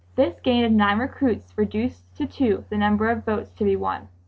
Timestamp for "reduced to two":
1.55-2.65